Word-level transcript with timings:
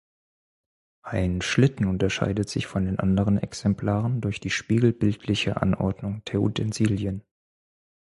Ein 1.03 1.41
Schlitten 1.43 1.85
unterscheidet 1.85 2.49
sich 2.49 2.65
von 2.65 2.85
den 2.85 2.97
anderen 2.99 3.37
Exemplaren 3.37 4.19
durch 4.19 4.39
die 4.39 4.49
spiegelbildliche 4.49 5.61
Anordnung 5.61 6.23
der 6.25 6.41
Utensilien. 6.41 7.21